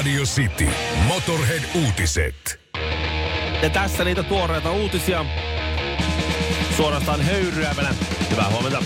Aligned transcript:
Radio 0.00 0.24
City. 0.24 0.68
Motorhead-uutiset. 1.06 2.60
Ja 3.62 3.70
tässä 3.70 4.04
niitä 4.04 4.22
tuoreita 4.22 4.70
uutisia. 4.70 5.24
Suorastaan 6.76 7.22
höyryävänä. 7.22 7.94
Hyvää 8.30 8.50
huomenta. 8.50 8.82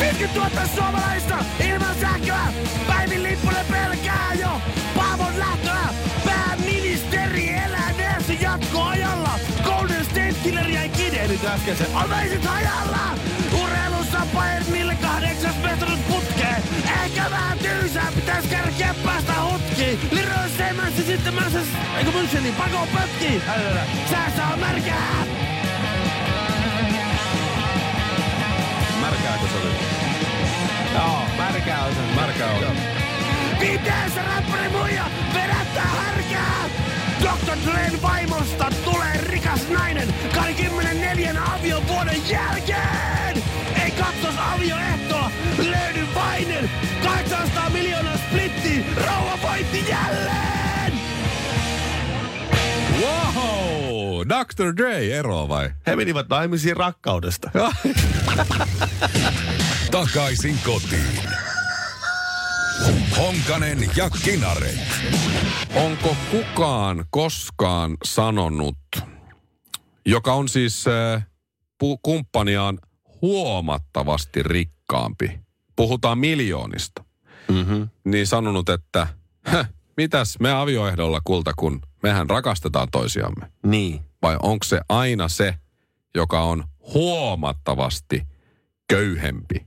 50 0.00 0.48
000 0.48 0.66
suomalaista 0.74 1.38
ilman 1.72 1.94
sähköä. 2.00 2.52
Päivin 2.86 3.22
Lipponen 3.22 3.66
pelkää 3.66 4.34
jo 4.40 4.48
Paavon 4.96 5.38
lähtöä. 5.38 5.88
Pääministeri 6.24 7.48
elää 7.48 7.92
näissä 7.98 8.32
jatkoajalla. 8.32 9.38
Golden 9.64 10.04
State 10.04 10.34
Killer 10.42 10.68
jäi 10.68 10.88
kiinni 11.36 11.42
nyt 11.42 11.44
äskeisen. 11.44 11.96
Amazing 11.96 12.44
hajalla. 12.44 13.18
Urheilussa 13.62 14.26
Bayernille 14.34 14.94
kahdeksas 14.94 15.56
mestaruus 15.62 15.98
putkeen. 16.08 16.62
Ehkä 17.04 17.30
vähän 17.30 17.58
tylsää, 17.58 18.12
pitäis 18.14 18.46
kärkeä 18.46 18.94
päästä 19.04 19.32
hutkiin. 19.42 19.98
Leroy 20.10 20.48
Seamansi 20.56 21.02
sitten 21.02 21.34
Manchester, 21.34 21.80
eikö 21.98 22.10
Münchenin, 22.10 22.54
pako 22.58 22.86
pötkii. 22.94 23.42
Säässä 24.10 24.46
on 24.52 24.58
märkää. 24.58 25.26
Märkääkö 29.00 29.46
se 29.52 29.58
oli? 29.58 29.74
Joo, 30.94 31.22
märkää 31.36 31.84
on 31.84 31.94
se. 31.94 32.20
Märkää 32.20 32.50
on. 32.50 32.76
Miten 33.60 34.10
se 34.14 34.22
räppäri 34.22 34.68
muija 34.68 35.04
vedättää 35.34 35.84
härkää? 35.84 36.85
Dr. 37.26 37.56
Dren 37.64 38.02
vaimosta 38.02 38.70
tulee 38.84 39.20
rikas 39.22 39.68
nainen 39.68 40.14
24 40.34 41.34
aviovuoden 41.54 42.28
jälkeen! 42.28 43.42
Ei 43.84 43.90
katsos 43.90 44.34
avioehtoa, 44.54 45.30
löydy 45.58 46.06
vainen 46.14 46.70
800 47.04 47.70
miljoonaa 47.70 48.16
splitti, 48.16 48.86
rouva 48.96 49.38
voitti 49.42 49.84
jälleen! 49.88 50.92
Wow! 53.00 54.22
Dr. 54.28 54.76
Dre 54.76 55.18
ero 55.18 55.48
vai? 55.48 55.70
He 55.86 55.96
menivät 55.96 56.28
naimisiin 56.28 56.76
rakkaudesta. 56.76 57.50
Takaisin 59.90 60.58
kotiin. 60.64 61.45
Honkanen 63.18 63.78
ja 63.96 64.10
Kinaret. 64.24 64.78
Onko 65.74 66.16
kukaan 66.30 67.04
koskaan 67.10 67.96
sanonut, 68.04 68.78
joka 70.06 70.32
on 70.34 70.48
siis 70.48 70.84
äh, 70.88 71.26
pu- 71.84 71.98
kumppaniaan 72.02 72.78
huomattavasti 73.22 74.42
rikkaampi, 74.42 75.40
puhutaan 75.76 76.18
miljoonista, 76.18 77.04
Mm-hmm. 77.48 77.88
niin 78.04 78.26
sanonut, 78.26 78.68
että 78.68 79.06
"Häh, 79.44 79.68
mitäs 79.96 80.36
me 80.40 80.52
avioehdolla 80.52 81.20
kulta, 81.24 81.52
kun 81.56 81.80
mehän 82.02 82.30
rakastetaan 82.30 82.88
toisiamme. 82.92 83.50
Niin. 83.66 84.00
Vai 84.22 84.36
onko 84.42 84.64
se 84.64 84.80
aina 84.88 85.28
se, 85.28 85.54
joka 86.14 86.40
on 86.42 86.64
huomattavasti 86.94 88.22
köyhempi? 88.88 89.66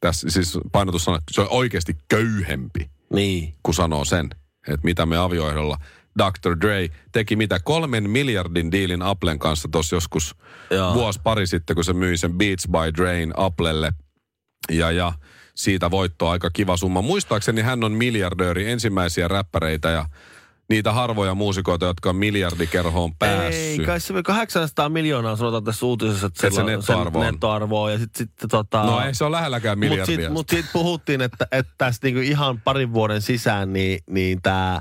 Tässä 0.00 0.30
siis 0.30 0.58
painotus 0.72 1.02
että 1.08 1.18
se 1.30 1.40
on 1.40 1.46
oikeasti 1.50 1.96
köyhempi, 2.08 2.90
Niin. 3.14 3.54
kun 3.62 3.74
sanoo 3.74 4.04
sen, 4.04 4.30
että 4.68 4.84
mitä 4.84 5.06
me 5.06 5.16
avioehdolla. 5.16 5.78
Dr. 6.18 6.56
Dre 6.60 6.88
teki 7.12 7.36
mitä 7.36 7.60
kolmen 7.60 8.10
miljardin 8.10 8.72
diilin 8.72 9.02
Applen 9.02 9.38
kanssa 9.38 9.68
tuossa 9.72 9.96
joskus 9.96 10.36
Joo. 10.70 10.94
vuosi 10.94 11.20
pari 11.22 11.46
sitten, 11.46 11.74
kun 11.74 11.84
se 11.84 11.92
myi 11.92 12.16
sen 12.16 12.32
Beats 12.38 12.68
by 12.68 12.94
Drain 13.02 13.32
Applelle. 13.36 13.92
Ja, 14.70 14.90
ja 14.90 15.12
siitä 15.54 15.90
voitto 15.90 16.28
aika 16.28 16.50
kiva 16.50 16.76
summa. 16.76 17.02
Muistaakseni 17.02 17.62
hän 17.62 17.84
on 17.84 17.92
miljardööri 17.92 18.70
ensimmäisiä 18.70 19.28
räppäreitä 19.28 19.90
ja 19.90 20.06
niitä 20.70 20.92
harvoja 20.92 21.34
muusikoita, 21.34 21.86
jotka 21.86 22.10
on 22.10 22.16
miljardikerhoon 22.16 23.16
päässyt. 23.16 23.80
Ei, 23.80 23.86
kai 23.86 24.00
se 24.00 24.22
800 24.22 24.88
miljoonaa 24.88 25.36
sanotaan 25.36 25.64
tässä 25.64 25.86
uutisessa, 25.86 26.26
että, 26.26 26.50
se 26.50 26.62
nettoarvo 26.62 27.18
on. 27.18 27.26
nettoarvo 27.26 27.82
on. 27.82 27.92
Ja 27.92 27.98
sitten 27.98 28.18
sit, 28.18 28.50
tota... 28.50 28.82
No 28.82 29.00
ei 29.00 29.14
se 29.14 29.24
ole 29.24 29.36
lähelläkään 29.36 29.78
Mutta 29.78 29.90
miljardia. 29.90 30.16
siitä 30.16 30.30
mut 30.30 30.48
siitä 30.48 30.68
puhuttiin, 30.72 31.20
että, 31.20 31.46
että 31.52 31.72
tässä 31.78 32.00
niinku 32.02 32.20
ihan 32.20 32.60
parin 32.60 32.92
vuoden 32.92 33.22
sisään 33.22 33.72
niin, 33.72 34.00
niin 34.10 34.42
tämä 34.42 34.80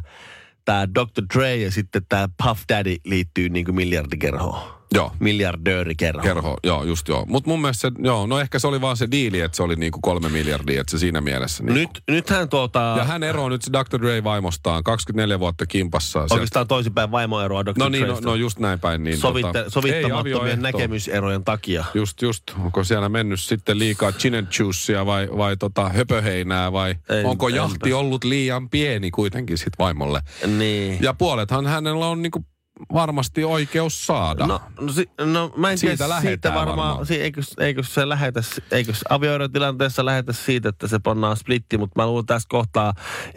tää 0.66 0.88
Dr. 0.88 1.24
Dre 1.36 1.56
ja 1.56 1.72
sitten 1.72 2.02
tämä 2.10 2.30
Puff 2.44 2.62
Daddy 2.70 2.96
liittyy 3.06 3.50
niinku 3.50 3.74
miljardikerhoon. 3.74 4.79
Joo, 4.94 5.12
Miljardöörikerhoon. 5.20 6.24
kerho, 6.24 6.58
joo, 6.64 6.84
just 6.84 7.08
joo. 7.08 7.26
Mutta 7.28 7.50
mun 7.50 7.62
mielestä 7.62 7.82
se, 7.82 7.92
joo, 8.04 8.28
no 8.28 8.40
ehkä 8.40 8.60
se 8.60 8.68
oli 8.68 8.82
vaan 8.82 8.98
se 8.98 9.08
diili, 9.12 9.42
että 9.42 9.56
se 9.56 9.64
oli 9.64 9.76
niinku 9.76 10.00
kolme 10.02 10.30
miljardia, 10.30 10.82
että 10.82 10.92
se 10.92 10.98
siinä 10.98 11.22
mielessä. 11.22 11.64
Niinku. 11.64 11.80
Nyt, 11.80 12.04
nythän 12.16 12.50
tuota, 12.50 12.94
Ja 12.98 13.04
hän 13.04 13.24
eroaa 13.24 13.50
nyt 13.50 13.62
se 13.62 13.72
Dr. 13.72 14.02
Dre 14.02 14.24
vaimostaan, 14.24 14.84
24 14.84 15.40
vuotta 15.40 15.66
kimpassa. 15.66 16.20
Sieltä- 16.20 16.34
oikeastaan 16.34 16.68
toisinpäin 16.68 17.12
vaimoeroa 17.12 17.66
Dr. 17.66 17.74
No 17.78 17.90
niin, 17.90 18.08
no, 18.08 18.18
no 18.24 18.36
just 18.36 18.60
näin 18.60 18.80
päin. 18.80 19.04
Niin, 19.04 19.18
Sovitte, 19.18 19.54
tota, 19.54 19.70
sovittamattomien 19.70 20.62
näkemyserojen 20.62 21.44
takia. 21.44 21.86
Just, 21.94 22.22
just. 22.22 22.44
Onko 22.66 22.84
siellä 22.84 23.10
mennyt 23.10 23.40
sitten 23.42 23.80
liikaa 23.80 24.12
gin 24.12 24.36
and 24.36 24.48
juicea 24.60 25.06
vai, 25.06 25.30
vai 25.38 25.58
tota 25.58 25.90
höpöheinää 25.90 26.72
vai 26.72 26.96
Ei, 27.10 27.24
onko 27.24 27.48
enpä. 27.50 27.58
jahti 27.58 27.94
ollut 27.94 28.24
liian 28.24 28.70
pieni 28.70 29.12
kuitenkin 29.12 29.58
sit 29.58 29.74
vaimolle? 29.80 30.22
Niin. 30.58 30.98
Ja 31.02 31.14
puolethan 31.14 31.66
hänellä 31.68 32.08
on 32.08 32.22
niinku 32.22 32.46
varmasti 32.94 33.44
oikeus 33.44 34.06
saada. 34.06 34.48
No, 34.48 34.62
no, 34.82 34.92
si, 34.94 35.10
no 35.26 35.54
mä 35.56 35.72
en 35.72 35.78
Siitä 35.78 35.98
tiedä, 36.08 36.22
siitä 36.22 36.54
varmaan, 36.54 36.78
varmaan. 36.78 37.06
si, 37.06 37.22
eikö, 37.22 37.42
eikö 37.60 37.84
se 37.84 38.10
lähetä, 38.10 38.40
eikö 38.72 38.94
avioerotilanteessa 39.10 40.06
lähetä 40.06 40.34
siitä, 40.34 40.70
että 40.70 40.88
se 40.88 41.00
pannaan 41.00 41.38
splitti, 41.38 41.78
mutta 41.78 42.02
mä 42.02 42.08
luulen 42.08 42.26
tässä 42.26 42.48
kohtaa 42.50 42.94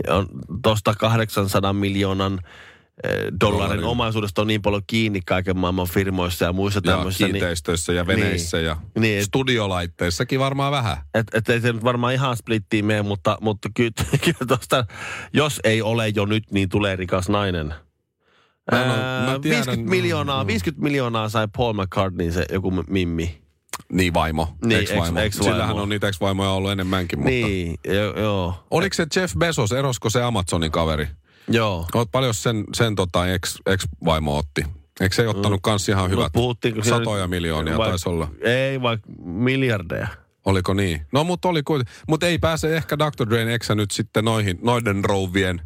on 0.09 0.27
tuosta 0.63 0.95
800 0.95 1.73
miljoonan 1.73 2.39
eh, 3.05 3.11
dollarin 3.13 3.41
Dollarin. 3.41 3.85
omaisuudesta 3.85 4.41
on 4.41 4.47
niin 4.47 4.63
paljon 4.63 4.83
kiinni 4.87 5.21
kaiken 5.21 5.59
maailman 5.59 5.87
firmoissa 5.89 6.45
ja 6.45 6.53
muissa 6.53 6.79
ja 6.85 6.93
tämmöisissä. 6.93 7.25
Niin, 7.25 7.33
kiinteistöissä 7.33 7.93
ja 7.93 8.07
veneissä 8.07 8.59
ja 8.61 8.77
Niin, 8.99 9.25
studiolaitteissakin 9.25 10.41
varmaan 10.41 10.73
vähän. 10.73 10.97
et, 11.15 11.27
et 11.35 11.49
ei 11.49 11.61
se 11.61 11.73
nyt 11.73 11.85
varmaan 11.85 12.15
ihan 12.15 12.37
splittiin 12.37 12.85
mene, 12.85 13.03
mutta, 13.03 13.39
mutta 13.41 13.69
kyllä, 13.77 13.93
kyllä 14.25 14.47
tuosta, 14.49 14.85
jos 15.33 15.61
ei 15.65 15.83
ole 15.83 16.09
jo 16.09 16.25
nyt, 16.27 16.45
niin 16.51 16.69
tulee 16.69 16.97
rikas 16.97 17.29
nainen. 17.29 17.75
Mä 18.71 18.83
en 18.83 18.89
mä 18.89 19.39
tiedän- 19.43 19.59
50, 19.67 19.91
miljoonaa, 19.91 20.47
50 20.47 20.83
miljoonaa 20.83 21.29
sai 21.29 21.49
Paul 21.57 21.73
McCartney, 21.73 22.33
se 22.33 22.45
joku 22.53 22.71
mimmi. 22.71 23.43
Niin 23.93 24.15
vaimo, 24.15 24.57
Niin, 24.65 24.81
ex-vaimo. 24.81 25.21
ex- 25.21 25.27
ex-vaimo. 25.27 25.53
Sillähän 25.53 25.77
on 25.77 25.89
niitä 25.89 26.09
ex-vaimoja 26.09 26.51
ollut 26.51 26.71
enemmänkin, 26.71 27.19
mutta... 27.19 27.31
Niin, 27.31 27.75
jo, 27.85 28.21
joo. 28.21 28.65
Oliko 28.71 28.95
se 28.95 29.07
Jeff 29.17 29.35
Bezos, 29.39 29.73
erosko 29.73 30.11
se 30.11 30.23
Amazonin 30.23 30.71
kaveri? 30.71 31.09
Joo. 31.49 31.87
Oot 31.95 32.09
paljon 32.13 32.35
sen, 32.35 32.65
sen 32.75 32.95
tota 32.95 33.27
ex, 33.29 33.57
ex-vaimo 33.67 34.39
otti? 34.39 34.65
Eikö 35.01 35.15
se 35.15 35.29
ottanut 35.29 35.61
kans 35.63 35.89
ihan 35.89 36.11
hyvät 36.11 36.23
No, 36.25 36.31
puhuttiinko 36.33 36.83
siinä 36.85 36.97
satoja 36.99 37.29
miljoonia 37.29 37.77
vaik- 37.77 37.89
taisi 37.89 38.09
olla? 38.09 38.29
Ei, 38.41 38.83
vaikka 38.83 39.11
miljardeja. 39.25 40.09
Oliko 40.45 40.75
niin? 40.75 41.07
No 41.13 41.25
mutta 41.25 41.49
oli 41.49 41.63
kuitenkin. 41.63 41.95
Mutta 42.09 42.27
ei 42.27 42.39
pääse 42.39 42.77
ehkä 42.77 42.99
Dr. 42.99 43.29
Drain 43.31 43.49
eksä 43.49 43.75
nyt 43.75 43.91
sitten 43.91 44.25
noihin, 44.25 44.59
noiden 44.63 45.05
rouvien 45.05 45.61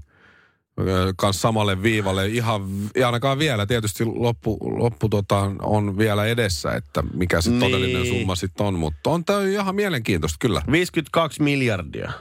kanssa 1.16 1.40
samalle 1.40 1.82
viivalle. 1.82 2.26
Ihan, 2.26 2.62
ainakaan 3.04 3.38
vielä. 3.38 3.66
Tietysti 3.66 4.04
loppu, 4.04 4.58
loppu 4.78 5.08
tota, 5.08 5.50
on 5.62 5.98
vielä 5.98 6.24
edessä, 6.24 6.74
että 6.74 7.02
mikä 7.14 7.40
se 7.40 7.50
Niin. 7.50 7.60
todellinen 7.60 8.06
summa 8.06 8.34
sitten 8.34 8.66
on. 8.66 8.74
Mutta 8.74 9.10
on 9.10 9.24
tämä 9.24 9.42
ihan 9.42 9.74
mielenkiintoista 9.74 10.36
kyllä. 10.40 10.62
52 10.70 11.42
miljardia 11.42 12.12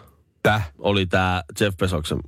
Täh? 0.44 0.72
oli 0.80 1.06
tämä 1.06 1.44
Jeff 1.60 1.78
Bezoksen 1.78 2.20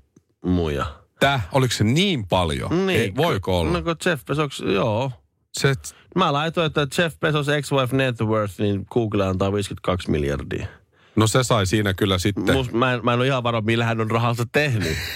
muija. 0.45 0.85
Täh? 1.19 1.47
Oliko 1.51 1.73
se 1.73 1.83
niin 1.83 2.27
paljon? 2.27 2.89
Ei, 2.89 3.15
voiko 3.15 3.59
olla? 3.59 3.71
No 3.71 3.81
kun 3.81 3.95
Jeff 4.05 4.25
Bezos, 4.25 4.63
joo. 4.73 5.11
Se, 5.53 5.73
Mä 6.15 6.33
laitoin, 6.33 6.65
että 6.67 6.87
Jeff 6.97 7.19
Bezos 7.19 7.47
ex-wife 7.49 7.95
net 7.95 8.21
worth, 8.21 8.59
niin 8.59 8.85
Google 8.91 9.25
antaa 9.27 9.53
52 9.53 10.11
miljardia. 10.11 10.67
no 11.15 11.27
se 11.27 11.43
sai 11.43 11.65
siinä 11.65 11.93
kyllä 11.93 12.17
sitten. 12.17 12.55
Mä, 12.71 12.93
en, 12.93 12.99
mä 13.03 13.13
en 13.13 13.19
ole 13.19 13.27
ihan 13.27 13.43
varma, 13.43 13.61
millä 13.61 13.85
hän 13.85 14.01
on 14.01 14.11
rahansa 14.11 14.43
tehnyt. 14.51 14.97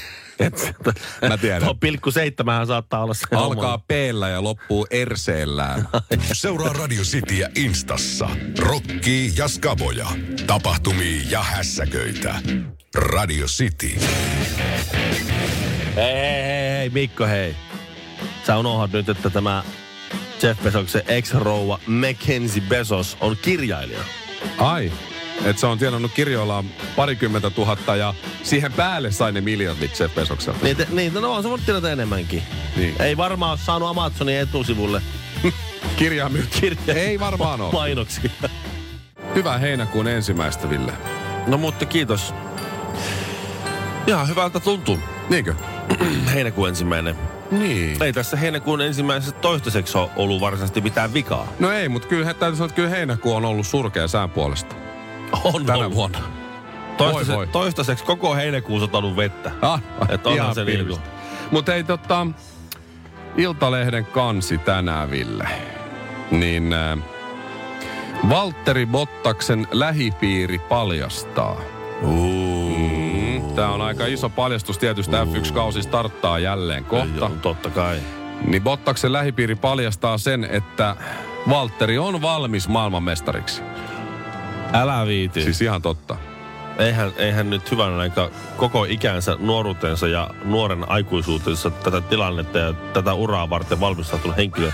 Et, 0.42 0.74
Mä 1.30 1.38
tiedän. 1.38 1.80
Pilkku 1.80 2.12
seitsemän 2.12 2.68
saattaa 2.68 3.04
olla 3.04 3.14
se 3.14 3.26
Alkaa 3.36 3.78
p 3.78 3.92
ja 4.32 4.44
loppuu 4.44 4.88
erseellään. 4.92 5.88
Seuraa 6.34 6.74
Radio 6.74 7.04
Cityä 7.04 7.50
Instassa. 7.56 8.30
Rokkii 8.60 9.32
ja 9.38 9.48
skaboja. 9.48 10.08
Tapahtumia 10.48 11.22
ja 11.30 11.44
hässäköitä. 11.44 12.36
Radio 12.96 13.46
City. 13.46 13.92
Hei, 15.96 16.14
hei, 16.14 16.44
hei, 16.44 16.78
hei, 16.78 16.90
Mikko, 16.90 17.26
hei. 17.26 17.56
Sä 18.48 18.58
unohdat 18.58 18.92
nyt, 18.92 19.10
että 19.10 19.30
tämä 19.30 19.64
Jeff 20.44 20.64
Bezoksen 20.64 21.04
ex-rouva 21.08 21.80
Mackenzie 21.88 22.64
Bezos 22.70 23.18
on 23.20 23.38
kirjailija. 23.42 24.00
Ai, 24.58 24.92
että 25.46 25.60
se 25.60 25.68
on 25.68 25.78
tienannut 25.78 26.12
kirjoillaan 26.14 26.66
parikymmentä 26.96 27.50
tuhatta 27.50 27.96
ja 27.96 28.14
siihen 28.44 28.74
päälle 28.74 29.12
sai 29.12 29.32
ne 29.32 29.42
miljardit 29.42 30.00
Jeff 30.00 30.16
Bezokselta. 30.16 30.60
Niin, 30.64 30.78
te, 30.78 30.88
niin 30.92 31.14
no 31.14 31.34
on 31.34 31.44
se 31.44 31.50
voinut 31.50 31.66
tilata 31.66 31.92
enemmänkin. 31.92 32.44
Niin. 32.76 32.96
Ei 33.02 33.18
varmaan 33.18 33.52
ole 33.52 33.60
saanut 33.66 33.90
Amazonin 33.90 34.38
etusivulle 34.38 35.02
Kirjaa 35.96 36.30
myy. 36.30 36.48
Ei 36.88 37.20
varmaan 37.20 37.62
ole. 37.62 37.72
mainoksia. 37.74 38.30
Hyvää 39.36 39.58
heinäkuun 39.58 40.08
ensimmäistä, 40.08 40.70
Ville. 40.70 40.94
No 41.48 41.58
mutta 41.58 41.86
kiitos. 41.86 42.34
Ihan 44.08 44.28
hyvältä 44.28 44.60
tuntuu. 44.60 45.00
Niinkö? 45.30 45.56
Heinäkuun 46.34 46.70
ensimmäinen. 46.70 47.16
Niin. 47.52 48.04
Ei 48.04 48.14
tässä 48.14 48.38
heinäkuun 48.38 48.82
ensimmäisessä 48.82 49.32
toistaiseksi 49.36 49.98
ole 49.98 50.10
ollut 50.16 50.42
varsinaisesti 50.42 50.82
mitään 50.82 51.14
vikaa. 51.14 51.48
No 51.60 51.72
ei, 51.72 51.90
mutta 51.90 52.08
kyllä 52.08 52.34
täytyy 52.34 52.56
sanoa, 52.56 52.66
että 52.66 52.76
kyllä 52.76 52.90
heinäkuu 52.90 53.36
on 53.36 53.46
ollut 53.46 53.68
surkea 53.68 54.08
sään 54.08 54.30
puolesta. 54.30 54.76
On 55.44 55.66
Tänä 55.66 55.80
ollut. 55.80 55.96
vuonna. 55.96 56.20
Toistaiseksi, 56.98 57.36
voi. 57.38 57.48
toistaiseksi 57.48 58.04
koko 58.06 58.36
heinäkuun 58.36 58.82
satanut 58.82 59.16
vettä. 59.16 59.52
Ah, 59.62 59.82
Et 60.10 60.28
onhan 60.28 60.56
se 60.56 60.64
niinku. 60.66 61.00
Mutta 61.52 61.76
ei 61.76 61.84
tota, 61.84 62.28
Iltalehden 63.38 64.06
kansi 64.06 64.58
tänään, 64.58 65.12
Ville. 65.12 65.48
Niin 66.32 66.74
äh, 66.74 66.98
Valtteri 68.30 68.86
Bottaksen 68.86 69.68
lähipiiri 69.72 70.60
paljastaa. 70.60 71.58
Mm, 72.02 73.42
Tämä 73.56 73.70
on 73.70 73.82
aika 73.82 74.06
iso 74.06 74.30
paljastus 74.30 74.78
tietysti. 74.78 75.16
F1-kausi 75.16 75.82
starttaa 75.84 76.40
jälleen 76.40 76.86
kohta. 76.86 77.16
Joo, 77.18 77.30
totta 77.42 77.70
kai. 77.70 78.00
Niin 78.46 78.64
Bottaksen 78.64 79.14
lähipiiri 79.14 79.56
paljastaa 79.56 80.18
sen, 80.18 80.44
että 80.52 80.96
Valtteri 81.50 81.98
on 81.98 82.22
valmis 82.22 82.68
maailmanmestariksi. 82.68 83.62
Älä 84.74 85.06
viiti. 85.06 85.42
Siis 85.42 85.62
ihan 85.62 85.82
totta. 85.82 86.18
eihän, 86.80 87.12
eihän 87.18 87.50
nyt 87.50 87.72
hyvän 87.72 88.00
aika 88.00 88.30
koko 88.58 88.86
ikänsä, 88.90 89.38
nuoruutensa 89.40 90.08
ja 90.08 90.30
nuoren 90.44 90.90
aikuisuutensa 90.90 91.70
tätä 91.70 92.02
tilannetta 92.02 92.58
ja 92.58 92.74
tätä 92.74 93.14
uraa 93.14 93.50
varten 93.50 93.80
valmistautunut 93.80 94.38
henkilö, 94.38 94.72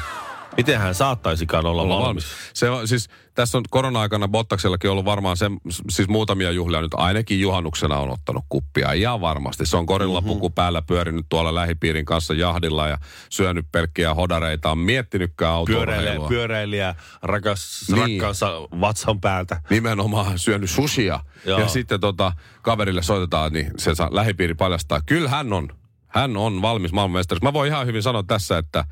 miten 0.58 0.80
hän 0.80 0.96
saattaisikaan 0.96 1.66
olla, 1.66 1.82
olla 1.82 2.00
valmis? 2.00 2.26
Se 2.54 2.70
on, 2.70 2.88
siis, 2.88 3.10
tässä 3.34 3.58
on 3.58 3.64
korona-aikana 3.70 4.28
Bottaksellakin 4.28 4.90
ollut 4.92 5.06
varmaan 5.06 5.38
se, 5.38 5.46
siis 5.90 6.08
muutamia 6.10 6.52
juhlia 6.52 6.82
nyt 6.82 6.94
ainakin 6.94 7.40
juhannuksena 7.42 7.98
on 7.98 8.10
ottanut 8.10 8.46
kuppia 8.50 8.92
ihan 8.94 9.22
varmasti. 9.22 9.66
Se 9.66 9.78
on 9.78 9.86
korilla 9.86 10.22
Mhm. 10.22 10.28
puku 10.28 10.50
päällä 10.50 10.82
pyörinyt 10.82 11.26
tuolla 11.30 11.56
lähipiirin 11.56 12.06
kanssa 12.06 12.34
jahdilla 12.34 12.88
ja 12.88 12.98
syönyt 13.30 13.66
pelkkiä 13.72 14.14
hodareita. 14.14 14.72
On 14.72 14.78
miettinytkään 14.78 15.54
autourheilua. 15.54 16.28
pyöräilijä 16.28 16.96
rakas, 17.22 17.86
Niin. 17.92 18.02
rakkaansa 18.02 18.52
vatsan 18.62 19.22
päältä. 19.22 19.62
Nimenomaan 19.70 20.40
syönyt 20.40 20.70
sushia. 20.70 21.20
Joo. 21.46 21.60
Ja 21.60 21.68
sitten 21.68 22.00
tota, 22.00 22.34
kaverille 22.62 23.02
soitetaan, 23.04 23.54
niin 23.54 23.72
se 23.78 23.92
lähipiiri 24.10 24.54
paljastaa. 24.54 25.02
Kyllä 25.06 25.30
hän 25.30 25.54
on. 25.54 25.70
Hän 26.08 26.38
on 26.38 26.62
valmis 26.62 26.92
maailmanmestariksi. 26.94 27.44
Mä 27.44 27.54
voin 27.54 27.68
ihan 27.72 27.88
hyvin 27.88 28.04
sanoa 28.04 28.24
tässä, 28.24 28.58
että 28.58 28.86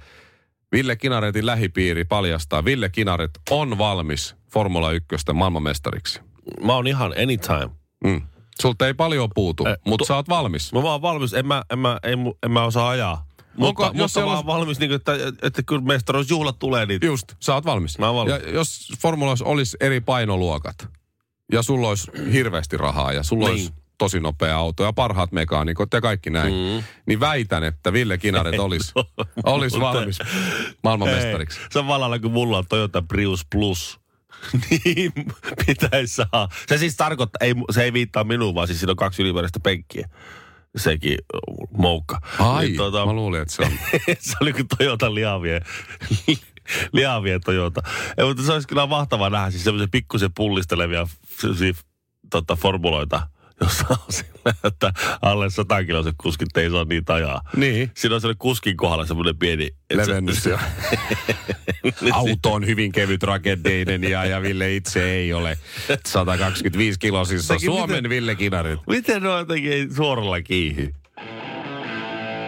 Ville 0.75 0.95
Kinaretin 0.95 1.45
lähipiiri 1.45 2.05
paljastaa. 2.05 2.65
Ville 2.65 2.89
Kinaret 2.89 3.31
on 3.49 3.77
valmis 3.77 4.35
Formula 4.53 4.91
1 4.91 5.07
maailmanmestariksi. 5.33 6.19
Mä 6.63 6.73
oon 6.75 6.87
ihan 6.87 7.13
anytime. 7.23 7.69
Mm. 8.03 8.21
Sulta 8.61 8.87
ei 8.87 8.93
paljon 8.93 9.29
puutu, 9.35 9.65
Eh, 9.65 9.77
mutta 9.85 10.03
tu- 10.03 10.07
sä 10.07 10.15
oot 10.15 10.29
valmis. 10.29 10.73
Mä 10.73 10.83
vaan 10.83 11.01
valmis, 11.01 11.33
en 11.33 11.47
mä, 11.47 11.63
en 11.71 11.79
mä, 11.79 11.99
en, 12.03 12.19
en 12.43 12.51
mä 12.51 12.63
osaa 12.63 12.89
ajaa. 12.89 13.25
Mutta, 13.57 13.83
jos 13.83 13.93
mutta 13.93 14.07
siellä 14.07 14.31
mä 14.31 14.37
olisi- 14.37 14.47
oon 14.49 14.57
valmis, 14.59 14.79
niin 14.79 14.89
kuin, 14.89 14.95
että, 14.95 15.11
että 15.41 15.63
kun 15.69 15.83
mestaruusjuhlat 15.87 16.59
tulee, 16.59 16.85
niin 16.85 16.99
Just, 17.03 17.33
sä 17.39 17.53
oot 17.53 17.65
valmis. 17.65 17.99
Mä 17.99 18.07
oon 18.09 18.15
valmis. 18.15 18.45
Ja 18.45 18.51
jos 18.53 18.91
formulassa 19.01 19.45
olisi 19.45 19.77
eri 19.79 20.01
painoluokat 20.01 20.87
ja 21.51 21.61
sulla 21.61 21.89
olisi 21.89 22.11
hirveästi 22.33 22.77
rahaa 22.77 23.13
ja 23.13 23.23
sulla 23.23 23.47
Niin. 23.47 23.51
olisi 23.51 23.73
tosi 23.97 24.19
nopea 24.19 24.57
auto 24.57 24.83
ja 24.83 24.93
parhaat 24.93 25.31
mekaanikot 25.31 25.93
ja 25.93 26.01
kaikki 26.01 26.29
näin, 26.29 26.53
mm. 26.53 26.83
niin 27.05 27.19
väitän, 27.19 27.63
että 27.63 27.93
Ville 27.93 28.17
Kinaret 28.17 28.59
olisi 28.65 28.93
olis 29.43 29.79
valmis 29.79 30.19
maailmanmestariksi. 30.83 31.59
Ei, 31.59 31.67
se 31.71 31.79
on 31.79 31.87
valalla, 31.87 32.19
kun 32.19 32.31
mulla 32.31 32.57
on 32.57 32.65
Toyota 32.69 33.01
Prius 33.01 33.45
Plus. 33.51 33.99
niin 34.85 35.11
pitäisi 35.65 36.15
saada. 36.15 36.47
Se 36.67 36.77
siis 36.77 36.95
tarkoittaa, 36.95 37.47
ei, 37.47 37.53
se 37.71 37.83
ei 37.83 37.93
viittaa 37.93 38.23
minuun, 38.23 38.55
vaan 38.55 38.67
siis 38.67 38.79
siinä 38.79 38.91
on 38.91 38.95
kaksi 38.95 39.21
ylimääräistä 39.21 39.59
penkkiä. 39.59 40.09
Sekin 40.75 41.17
uh, 41.33 41.67
moukka. 41.77 42.19
Ai, 42.39 42.65
Niin, 42.65 42.77
tota, 42.77 43.05
mä 43.05 43.13
luulin, 43.13 43.41
että 43.41 43.53
se 43.53 43.61
on. 43.61 43.71
se 44.19 44.35
oli 44.41 44.53
kuin 44.53 44.67
Toyota 44.77 45.15
lihavien, 45.15 45.61
lihavien 46.91 47.41
Toyota. 47.41 47.81
Ei, 48.17 48.25
mutta 48.25 48.43
se 48.43 48.53
olisi 48.53 48.67
kyllä 48.67 48.87
mahtavaa 48.87 49.29
nähdä, 49.29 49.51
siis 49.51 49.63
semmoisia 49.63 49.87
pikkusen 49.91 50.33
pullistelevia 50.35 51.07
semmosia, 51.39 51.73
tota, 52.29 52.55
formuloita, 52.55 53.27
jossa 53.61 53.85
on 53.89 53.97
sillä, 54.09 54.53
että 54.63 54.93
alle 55.21 55.49
100 55.49 55.83
kiloiset 55.83 56.15
kuskit 56.21 56.57
ei 56.57 56.69
saa 56.69 56.85
niitä 56.85 57.13
ajaa. 57.13 57.41
Niin. 57.55 57.91
Siinä 57.95 58.15
on 58.15 58.21
sellainen 58.21 58.37
kuskin 58.39 58.77
kohdalla 58.77 59.05
semmoinen 59.05 59.37
pieni... 59.37 59.67
se- 59.67 59.97
Levennys 59.97 60.45
ja 60.45 60.59
auto 62.13 62.53
on 62.53 62.65
hyvin 62.65 62.91
kevyt 62.91 63.23
rakenteinen 63.23 64.03
ja, 64.03 64.25
ja 64.25 64.41
Ville 64.41 64.75
itse 64.75 65.11
ei 65.11 65.33
ole 65.33 65.57
125 66.05 66.99
kilosissa. 66.99 67.53
Sekin 67.53 67.65
Suomen 67.65 67.89
miten- 67.89 68.09
Ville 68.09 68.35
Kinaret. 68.35 68.79
Miten 68.87 69.23
ne 69.23 69.29
jotenkin 69.29 69.71
ei 69.73 69.87
suoralla 69.95 70.41
kiihi? 70.41 70.93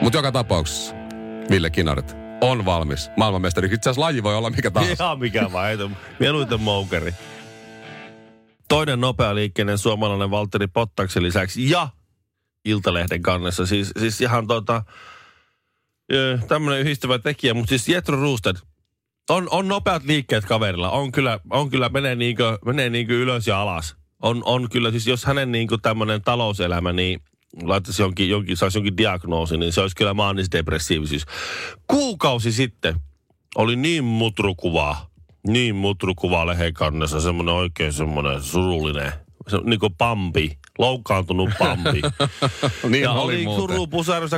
Mutta 0.02 0.18
joka 0.18 0.32
tapauksessa 0.32 0.96
Ville 1.50 1.70
Kinaret 1.70 2.16
on 2.42 2.66
valmis 2.66 3.10
maailmanmestariksi. 3.18 3.76
Itse 3.76 3.90
asiassa 3.90 4.02
laji 4.02 4.24
voi 4.24 4.36
olla 4.36 4.50
mikä 4.50 4.72
tahansa. 4.72 5.04
Ihan 5.04 5.20
mikä 5.20 5.52
vaan, 5.52 5.98
mieluiten 6.20 6.62
moukeri. 6.62 7.14
Toinen 8.68 9.02
nopea 9.02 9.36
liikkeinen 9.36 9.78
suomalainen 9.78 10.32
Valtteri 10.32 10.68
Pottaksen 10.68 11.24
lisäksi 11.24 11.70
ja 11.70 11.90
Iltalehden 12.66 13.22
kannessa. 13.22 13.66
Siis, 13.66 13.92
siis 14.00 14.22
ihan 14.22 14.48
tota, 14.48 14.84
tämmöinen 16.48 16.82
yhdistävä 16.82 17.20
tekijä, 17.20 17.54
mutta 17.54 17.70
siis 17.70 17.90
Jetro 17.90 18.22
Roosted, 18.22 18.56
on, 19.30 19.48
on 19.52 19.68
nopeat 19.68 20.04
liikkeet 20.04 20.46
kaverilla. 20.46 20.90
On 20.90 21.12
kyllä, 21.12 21.40
on 21.50 21.70
kyllä 21.70 21.90
menee, 21.90 22.16
niinkö, 22.16 22.58
menee 22.66 22.90
niinkö 22.90 23.14
ylös 23.14 23.48
ja 23.48 23.62
alas. 23.62 23.96
On, 24.22 24.42
on 24.46 24.70
kyllä, 24.70 24.92
siis 24.92 25.08
jos 25.08 25.26
hänen 25.26 25.52
niinkö 25.52 25.78
tämmöinen 25.82 26.22
talouselämä, 26.22 26.94
niin 26.94 27.20
laittaisi 27.64 28.02
jonkin, 28.02 28.30
jonkin, 28.30 28.58
saisi 28.58 28.78
jonkin 28.78 28.98
diagnoosin, 28.98 29.60
niin 29.60 29.74
se 29.74 29.82
olisi 29.82 29.96
kyllä 29.96 30.14
maanisdepressiivisyys. 30.14 31.26
Kuukausi 31.88 32.52
sitten 32.52 32.96
oli 33.56 33.76
niin 33.76 34.04
mutrukuvaa, 34.04 35.10
niin 35.48 35.76
mutrukuvaa 35.76 36.46
lehekannessa, 36.46 37.22
semmoinen 37.22 37.56
oikein 37.56 37.94
semmoinen 37.94 38.42
surullinen, 38.42 39.12
se, 39.48 39.58
niin 39.64 39.80
kuin 39.80 39.96
pampi, 39.98 40.58
loukkaantunut 40.78 41.50
pampi. 41.60 42.02
niin 42.90 43.04
ja 43.04 43.12
oli 43.12 43.46
oli 43.48 43.88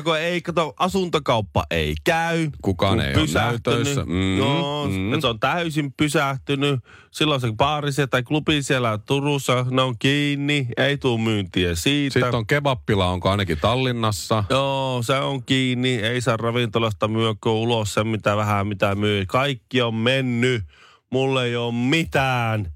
kun 0.04 0.18
ei, 0.18 0.42
kato, 0.42 0.74
asuntokauppa 0.78 1.64
ei 1.72 1.96
käy. 2.04 2.50
Kukaan 2.62 3.00
ei 3.00 3.16
ole 3.16 3.22
pysähtynyt. 3.22 3.66
näytöissä. 3.66 4.06
Mm, 4.06 4.38
Joo, 4.38 4.88
mm. 4.88 5.22
se 5.22 5.28
on 5.28 5.40
täysin 5.40 5.94
pysähtynyt. 5.98 6.80
Silloin 7.12 7.42
se 7.42 7.52
baari 7.58 7.92
tai 8.10 8.24
klubi 8.24 8.64
siellä 8.64 8.98
Turussa, 8.98 9.66
ne 9.72 9.82
on 9.82 9.96
kiinni, 10.00 10.68
ei 10.78 10.98
tule 10.98 11.22
myyntiä 11.22 11.76
siitä. 11.76 12.14
Sitten 12.14 12.36
on 12.36 12.48
kebappila, 12.48 13.10
onko 13.10 13.30
ainakin 13.30 13.58
Tallinnassa. 13.62 14.44
Joo, 14.50 15.02
se 15.04 15.14
on 15.14 15.44
kiinni. 15.44 15.96
Ei 15.96 16.22
saa 16.22 16.38
ravintolasta 16.38 17.08
myyäkö 17.08 17.50
ulos 17.50 17.94
se, 17.94 18.04
mitä 18.04 18.38
vähän 18.38 18.68
mitä 18.68 18.96
myy. 18.96 19.26
Kaikki 19.26 19.82
on 19.82 19.96
mennyt. 19.96 20.64
Mulle 21.12 21.46
ei 21.46 21.56
ole 21.56 21.74
mitään. 21.74 22.74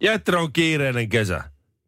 Jetre 0.00 0.36
on 0.36 0.52
kiireinen 0.52 1.08
kesä. 1.08 1.44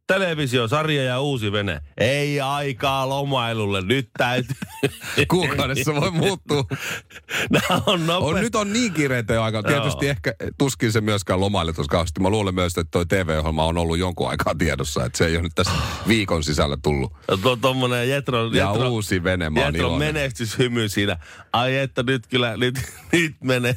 Televisiosarja 0.08 1.02
ja 1.02 1.20
uusi 1.20 1.52
vene. 1.52 1.80
Ei 1.98 2.40
aikaa 2.40 3.08
lomailulle. 3.08 3.82
Nyt 3.82 4.08
täytyy. 4.18 4.56
Kuukaudessa 5.30 5.94
voi 5.94 6.10
muuttua. 6.10 6.64
Nämä 7.50 7.82
on. 7.86 8.10
On, 8.10 8.40
nyt 8.40 8.54
on 8.54 8.72
niin 8.72 8.92
kiireitä 8.92 9.34
jo 9.34 9.42
aika. 9.42 9.62
Tietysti 9.62 10.06
Joo. 10.06 10.10
ehkä 10.10 10.34
tuskin 10.58 10.92
se 10.92 11.00
myöskään 11.00 11.40
lomaille 11.40 11.72
tuossa 11.72 11.90
kauheasti. 11.90 12.20
Mä 12.20 12.30
luulen 12.30 12.54
myös, 12.54 12.78
että 12.78 12.90
toi 12.90 13.06
TV-ohjelma 13.06 13.64
on 13.64 13.78
ollut 13.78 13.98
jonkun 13.98 14.30
aikaa 14.30 14.54
tiedossa. 14.54 15.04
Että 15.04 15.18
se 15.18 15.26
ei 15.26 15.34
ole 15.34 15.42
nyt 15.42 15.54
tässä 15.54 15.72
viikon 16.08 16.44
sisällä 16.44 16.76
tullut. 16.82 17.12
Tuo 17.42 17.56
tommonen 17.56 18.08
Jetro, 18.08 18.46
Ja 18.46 18.72
Jetro, 18.72 18.88
uusi 18.88 19.24
vene, 19.24 19.50
mä 19.50 19.60
Jetro 19.60 19.96
menestyshymy 19.96 20.88
siinä. 20.88 21.16
Ai 21.52 21.76
että 21.76 22.02
nyt 22.02 22.26
kyllä, 22.26 22.56
nyt, 22.56 22.74
nyt 23.12 23.36
menee, 23.44 23.76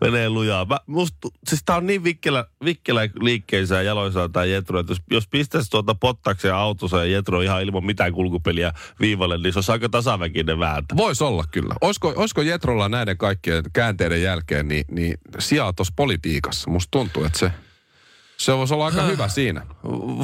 menee 0.00 0.30
lujaa. 0.30 0.64
Mä, 0.64 0.78
musta, 0.86 1.28
siis 1.48 1.62
tää 1.64 1.76
on 1.76 1.86
niin 1.86 2.04
vikkelä, 2.04 2.44
vikkelä 2.64 3.00
liikkeensä 3.20 3.74
ja 3.74 3.82
jaloissaan 3.82 4.32
tää 4.32 4.44
Jetro, 4.44 4.80
että 4.80 4.92
jos, 4.92 5.02
jos 5.10 5.28
pistäisi 5.50 5.70
tuota 5.70 5.94
pottaksen 5.94 6.54
autossa 6.54 6.98
ja 6.98 7.04
Jetro 7.04 7.40
ihan 7.40 7.62
ilman 7.62 7.84
mitään 7.84 8.12
kulkupeliä 8.12 8.72
viivalle, 9.00 9.38
niin 9.38 9.52
se 9.52 9.58
olisi 9.58 9.72
aika 9.72 9.88
tasaväkinen 9.88 10.58
vääntö. 10.58 10.96
Voisi 10.96 11.24
olla 11.24 11.44
kyllä. 11.50 11.74
Olisiko, 11.80 12.12
olisiko 12.16 12.42
Jetrolla 12.42 12.88
näiden 12.88 13.18
kaikkien 13.18 13.64
käänteiden 13.72 14.22
jälkeen 14.22 14.68
niin, 14.68 14.84
niin 14.90 15.14
sijaa 15.38 15.72
tuossa 15.72 15.92
politiikassa? 15.96 16.70
Musta 16.70 16.88
tuntuu, 16.90 17.24
että 17.24 17.38
se, 17.38 17.52
se 18.36 18.56
voisi 18.56 18.74
olla 18.74 18.86
aika 18.86 19.02
hyvä 19.02 19.28
siinä. 19.28 19.66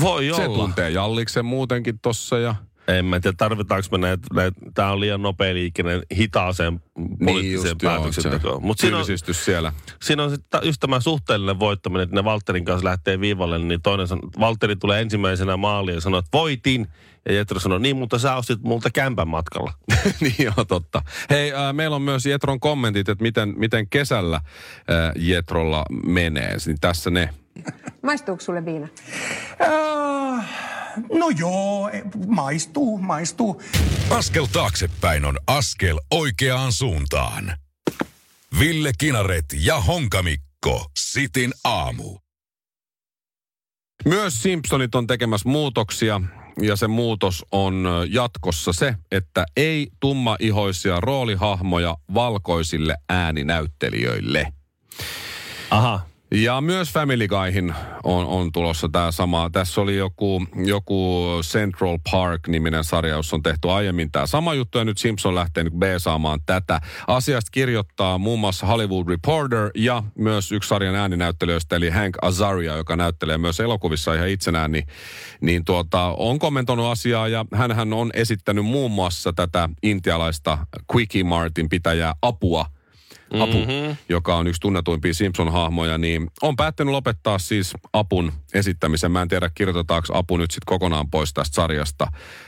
Voi 0.00 0.25
Se 0.37 0.47
olla. 0.47 0.59
tuntee 0.59 0.90
Jalliksen 0.90 1.45
muutenkin 1.45 1.99
tossa 1.99 2.38
ja... 2.38 2.54
En 2.88 3.05
mä 3.05 3.21
tiedä, 3.21 3.35
tarvitaanko 3.38 3.88
me 3.93 3.99
näitä, 3.99 4.26
näitä 4.35 4.61
tää 4.75 4.93
on 4.93 5.00
liian 5.00 5.23
nopea 5.23 5.55
liikkeinen 5.55 6.02
hitaaseen 6.16 6.81
poliittiseen 7.25 7.76
Niin 7.83 7.90
päätöksentekoon. 7.90 8.61
se 8.61 8.66
Mutta 8.66 8.81
siinä 8.81 8.99
on, 8.99 9.05
siellä. 9.33 9.73
siinä 10.02 10.23
on 10.23 10.31
sitten 10.31 10.61
just 10.64 10.81
tämä 10.81 11.00
suhteellinen 11.00 11.59
voittaminen, 11.59 12.02
että 12.05 12.16
ne 12.16 12.25
Valterin 12.25 12.64
kanssa 12.64 12.85
lähtee 12.88 13.21
viivalle, 13.21 13.59
niin 13.59 13.83
toinen 13.83 14.07
sanoo, 14.09 14.31
Valtteri 14.40 14.76
tulee 14.76 15.00
ensimmäisenä 15.00 15.57
maaliin 15.57 15.95
ja 15.95 16.00
sanoo, 16.00 16.19
että 16.19 16.38
voitin. 16.38 16.87
Ja 17.28 17.35
Jetro 17.35 17.61
sanoo, 17.61 17.78
niin, 17.78 17.97
mutta 17.97 18.19
sä 18.19 18.37
ostit 18.37 18.62
multa 18.62 18.90
kämpän 18.90 19.28
matkalla. 19.28 19.73
niin 20.21 20.35
joo, 20.38 20.64
totta. 20.69 21.02
Hei, 21.31 21.52
äh, 21.52 21.73
meillä 21.75 21.97
on 21.97 22.02
myös 22.02 22.26
Jetron 22.26 22.61
kommentit, 22.61 23.09
että 23.09 23.23
miten, 23.23 23.55
miten 23.57 23.88
kesällä 23.88 24.37
äh, 24.37 24.43
Jetrolla 25.16 25.85
menee. 26.07 26.57
Niin 26.66 26.76
tässä 26.81 27.11
ne. 27.11 27.28
Maistuuko 28.02 28.43
sulle 28.43 28.64
viina? 28.64 28.88
No 31.12 31.31
joo, 31.38 31.88
e, 31.88 32.03
maistuu, 32.26 32.99
maistuu. 32.99 33.62
Askel 34.11 34.47
taaksepäin 34.47 35.25
on 35.25 35.38
askel 35.47 36.00
oikeaan 36.11 36.73
suuntaan. 36.73 37.57
Ville 38.59 38.93
Kinaret 38.99 39.45
ja 39.61 39.81
Honkamikko. 39.81 40.91
Sitin 40.99 41.53
aamu. 41.65 42.19
Myös 44.05 44.43
Simpsonit 44.43 44.95
on 44.95 45.07
tekemässä 45.07 45.49
muutoksia 45.49 46.21
ja 46.62 46.76
se 46.76 46.88
muutos 46.88 47.45
on 47.53 47.87
jatkossa 48.11 48.73
se, 48.73 48.95
että 49.11 49.47
ei 49.57 49.88
tummaihoisia 50.00 51.00
roolihahmoja 51.00 51.97
valkoisille 52.15 52.97
ääninäyttelijöille. 53.09 54.53
Aha. 55.71 56.07
Ja 56.30 56.61
myös 56.61 56.92
Family 56.92 57.28
Guyhin 57.28 57.75
on, 58.04 58.26
on 58.26 58.52
tulossa 58.52 58.88
tämä 58.92 59.11
sama. 59.11 59.50
Tässä 59.52 59.80
oli 59.80 59.97
joku, 59.97 60.47
joku 60.64 61.25
Central 61.42 61.99
Park-niminen 62.11 62.85
sarja, 62.85 63.16
jossa 63.16 63.37
on 63.37 63.42
tehty 63.42 63.71
aiemmin 63.71 64.12
tämä 64.12 64.26
sama 64.26 64.54
juttu, 64.54 64.78
ja 64.78 64.85
nyt 64.85 64.99
Simpson 64.99 65.35
lähtee 65.35 65.64
nyt 65.64 65.73
B-saamaan 65.73 66.40
tätä. 66.47 66.80
Asiasta 67.06 67.50
kirjoittaa 67.52 68.18
muun 68.18 68.40
muassa 68.40 68.66
Hollywood 68.66 69.09
Reporter 69.09 69.71
ja 69.75 70.02
myös 70.18 70.52
yksi 70.52 70.68
sarjan 70.68 70.95
ääninäyttelijöistä, 70.95 71.76
eli 71.76 71.90
Hank 71.90 72.16
Azaria, 72.23 72.76
joka 72.76 72.97
näyttelee 72.97 73.38
myös 73.38 73.61
elokuvissa 73.61 74.14
ihan 74.14 74.28
itsenään, 74.28 74.73
niin, 74.73 74.87
niin 75.40 75.64
tuota, 75.64 76.14
on 76.16 76.38
kommentoinut 76.38 76.87
asiaa, 76.87 77.28
ja 77.28 77.45
hän 77.54 77.92
on 77.92 78.11
esittänyt 78.14 78.64
muun 78.64 78.90
muassa 78.90 79.33
tätä 79.33 79.68
intialaista 79.83 80.59
Quickie 80.95 81.25
Martin 81.25 81.68
pitäjää 81.68 82.14
apua, 82.23 82.75
Apu, 83.35 83.59
mm-hmm. 83.59 83.97
joka 84.09 84.37
on 84.37 84.47
yksi 84.47 84.61
tunnetuimpia 84.61 85.14
Simpson-hahmoja, 85.14 85.99
niin 85.99 86.30
on 86.42 86.56
päättänyt 86.56 86.92
lopettaa 86.92 87.38
siis 87.38 87.75
Apun 87.92 88.33
esittämisen. 88.54 89.12
Mä 89.12 89.23
en 89.23 89.28
tiedä, 89.28 89.50
kirjoitetaanko 89.54 90.06
Apu 90.12 90.37
nyt 90.37 90.50
sitten 90.50 90.66
kokonaan 90.66 91.11
pois 91.11 91.35
tästä 91.35 91.54
sarjasta. 91.54 92.06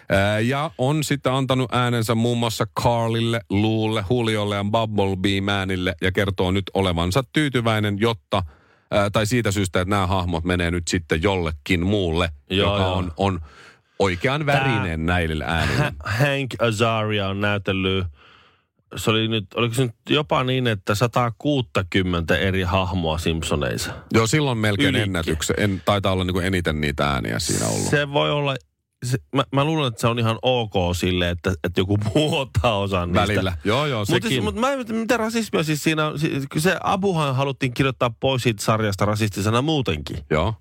Ää, 0.08 0.40
ja 0.40 0.70
on 0.78 1.04
sitten 1.04 1.32
antanut 1.32 1.75
äänensä 1.75 2.14
muun 2.14 2.38
muassa 2.38 2.66
Carlille, 2.80 3.40
Luulle, 3.50 4.04
Juliolle 4.11 4.56
ja 4.56 4.64
Bumblebee 4.64 5.40
Manille 5.40 5.94
ja 6.02 6.12
kertoo 6.12 6.50
nyt 6.50 6.70
olevansa 6.75 7.25
tyytyväinen, 7.32 8.00
jotta 8.00 8.42
ää, 8.90 9.11
tai 9.11 9.26
siitä 9.26 9.52
syystä, 9.52 9.80
että 9.80 9.90
nämä 9.90 10.06
hahmot 10.06 10.44
menee 10.44 10.70
nyt 10.70 10.88
sitten 10.88 11.23
jollekin 11.23 11.87
muulle, 11.87 12.28
Joo, 12.50 12.73
joka 12.73 12.82
joo. 12.82 12.94
on, 12.94 13.12
on 13.16 13.40
oikean 13.99 14.47
värinen 14.47 15.06
näille 15.06 15.44
äänille. 15.44 15.82
Ha- 15.82 15.92
Hank 16.18 16.54
Azaria 16.58 17.28
on 17.28 17.40
näytellyt, 17.40 18.06
se 18.97 19.11
oli 19.11 19.28
nyt, 19.28 19.47
oliko 19.54 19.75
se 19.75 19.83
nyt 19.83 19.95
jopa 20.11 20.45
niin, 20.45 20.66
että 20.66 20.95
160 20.95 22.37
eri 22.37 22.62
hahmoa 22.62 23.18
Simpsoneissa. 23.18 23.92
Joo, 24.12 24.26
silloin 24.26 24.59
melkein 24.59 24.88
Ylikin. 24.88 25.02
ennätyksen. 25.02 25.57
En, 25.59 25.83
taitaa 25.85 26.12
olla 26.12 26.25
niin 26.25 26.45
eniten 26.45 26.80
niitä 26.80 27.11
ääniä 27.11 27.38
siinä 27.38 27.66
ollut. 27.66 27.90
Se 27.90 28.12
voi 28.12 28.30
olla, 28.30 28.57
se, 29.07 29.18
mä, 29.35 29.45
mä 29.54 29.64
luulen, 29.64 29.88
että 29.88 30.00
se 30.00 30.07
on 30.07 30.18
ihan 30.18 30.38
ok 30.42 30.73
sille, 30.97 31.30
että, 31.30 31.52
että 31.64 31.80
joku 31.80 31.99
muu 32.14 32.37
ottaa 32.38 32.78
osan 32.78 33.09
niistä. 33.09 33.21
Välillä. 33.21 33.57
Joo, 33.64 33.87
joo, 33.87 34.04
Mutta 34.11 34.28
sekin. 34.28 34.45
mut 34.45 34.54
mä 34.54 34.73
en 34.73 34.95
mitä 34.97 35.16
rasismia 35.16 35.62
siis 35.62 35.83
siinä 35.83 36.07
on. 36.07 36.18
Si- 36.18 36.47
kun 36.52 36.61
Se 36.61 36.76
Abuhan 36.83 37.37
haluttiin 37.37 37.75
kirjoittaa 37.75 38.11
pois 38.21 38.42
siitä 38.42 38.64
sarjasta 38.64 39.04
rasistisena 39.04 39.62
muutenkin. 39.62 40.18
Joo. 40.30 40.54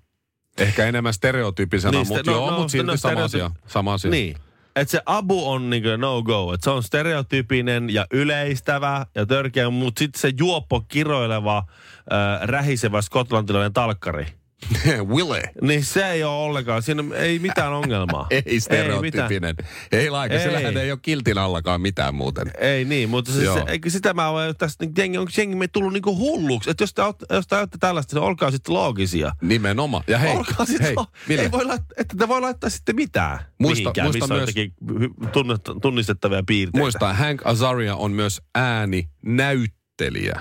Ehkä 0.58 0.86
enemmän 0.86 1.14
stereotyyppisena, 1.14 1.90
Niin, 1.98 2.08
mutta 2.08 2.30
no- 2.30 2.36
joo, 2.36 2.50
no, 2.50 2.56
mutta 2.58 2.70
silti 2.70 2.86
no, 2.90 2.96
sama 2.96 3.24
asia. 3.24 3.50
Sama 3.66 3.92
asia. 3.94 4.10
Niin. 4.10 4.36
Että 4.80 4.92
se 4.92 5.00
Abu 5.06 5.50
on 5.50 5.70
niinku 5.70 5.88
no 5.96 6.22
go. 6.22 6.54
Että 6.54 6.64
se 6.64 6.70
on 6.70 6.82
stereotyypinen 6.82 7.90
ja 7.90 8.06
yleistävä 8.10 9.06
ja 9.14 9.26
törkeä, 9.26 9.70
mutta 9.70 9.98
sitten 9.98 10.20
se 10.20 10.32
juoppo 10.38 10.80
kiroileva, 10.80 11.58
äh, 11.58 12.48
rähisevä 12.48 13.02
skotlantilainen 13.02 13.72
talkkari. 13.72 14.37
Wille. 15.14 15.42
Niin 15.62 15.84
se 15.84 16.10
ei 16.10 16.24
ole 16.24 16.34
ollenkaan, 16.44 16.82
siinä 16.82 17.04
ei 17.14 17.38
mitään 17.38 17.72
ongelmaa. 17.72 18.26
Ei 18.30 18.42
mitään. 18.44 18.60
stereotyyppinen. 18.60 19.54
Ei, 19.92 19.98
ei 19.98 20.10
laika, 20.10 20.34
Ei. 20.34 20.42
sillähän 20.42 20.76
ei 20.76 20.90
ole 20.92 20.98
kiltin 21.02 21.38
allakaan 21.38 21.80
mitään 21.80 22.14
muuten. 22.14 22.50
Ei 22.60 22.84
niin, 22.84 23.08
mutta 23.08 23.32
se, 23.32 23.40
eikö 23.66 23.90
sitä 23.90 24.14
mä 24.14 24.28
olen 24.28 24.56
tästä, 24.56 24.84
niin 24.84 24.92
jengi, 24.98 25.18
onko 25.18 25.30
jengi 25.36 25.56
me 25.56 25.68
tullut 25.68 25.92
niinku 25.92 26.16
hulluksi? 26.18 26.70
Että 26.70 26.82
jos 26.82 26.94
te, 26.94 27.02
jos 27.30 27.46
te 27.46 27.56
ajatte 27.56 27.78
tällaista, 27.80 28.16
niin 28.16 28.24
olkaa 28.24 28.50
sitten 28.50 28.74
loogisia. 28.74 29.32
Nimenomaan. 29.42 30.04
Ja 30.06 30.18
hei, 30.18 30.36
olkaa 30.36 30.66
sit 30.66 30.80
hei, 30.82 30.94
lo- 30.96 31.06
Ville, 31.28 31.42
ei 31.42 31.50
voi 31.50 31.64
laittaa, 31.64 31.94
että 31.98 32.14
te 32.18 32.28
voi 32.28 32.40
laittaa 32.40 32.70
sitten 32.70 32.96
mitään. 32.96 33.38
Muista- 33.62 33.80
mihinkään, 33.80 34.06
muista 34.06 34.34
missä 34.34 34.34
on 34.34 34.40
myös- 34.40 35.10
tunnet- 35.32 35.80
tunnistettavia 35.82 36.42
piirteitä. 36.46 36.78
muista, 36.78 37.14
Hank 37.14 37.40
Azaria 37.44 37.96
on 37.96 38.12
myös 38.12 38.42
ääninäyttelijä. 38.54 40.40